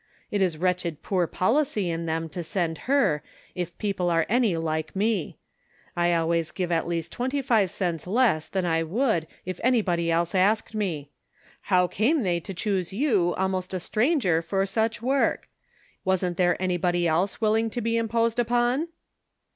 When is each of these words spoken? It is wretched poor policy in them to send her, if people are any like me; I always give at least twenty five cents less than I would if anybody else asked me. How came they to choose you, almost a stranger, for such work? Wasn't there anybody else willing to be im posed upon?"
It 0.31 0.41
is 0.41 0.57
wretched 0.57 1.03
poor 1.03 1.27
policy 1.27 1.91
in 1.91 2.07
them 2.07 2.27
to 2.29 2.41
send 2.43 2.79
her, 2.91 3.21
if 3.53 3.77
people 3.77 4.09
are 4.09 4.25
any 4.27 4.57
like 4.57 4.95
me; 4.95 5.37
I 5.95 6.11
always 6.15 6.49
give 6.49 6.71
at 6.71 6.87
least 6.87 7.11
twenty 7.11 7.39
five 7.43 7.69
cents 7.69 8.07
less 8.07 8.47
than 8.47 8.65
I 8.65 8.81
would 8.81 9.27
if 9.45 9.59
anybody 9.63 10.09
else 10.09 10.33
asked 10.33 10.73
me. 10.73 11.11
How 11.69 11.85
came 11.85 12.23
they 12.23 12.39
to 12.39 12.53
choose 12.55 12.91
you, 12.91 13.35
almost 13.35 13.75
a 13.75 13.79
stranger, 13.79 14.41
for 14.41 14.65
such 14.65 15.03
work? 15.03 15.47
Wasn't 16.03 16.35
there 16.35 16.59
anybody 16.59 17.07
else 17.07 17.39
willing 17.39 17.69
to 17.69 17.79
be 17.79 17.99
im 17.99 18.07
posed 18.09 18.39
upon?" 18.39 18.87